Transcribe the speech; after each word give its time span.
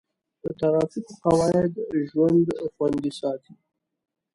د 0.43 0.43
ټرافیک 0.59 1.07
قواعد 1.23 1.71
د 1.91 1.93
ژوند 2.09 2.45
خوندي 2.73 3.11
ساتي. 3.19 3.53